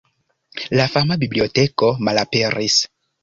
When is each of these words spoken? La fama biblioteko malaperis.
La 0.79 0.85
fama 0.93 1.17
biblioteko 1.25 1.91
malaperis. 2.09 2.79